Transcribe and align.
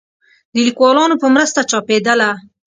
د 0.53 0.55
ليکوالانو 0.67 1.15
په 1.21 1.27
مرسته 1.35 1.59
چاپېدله 1.69 2.29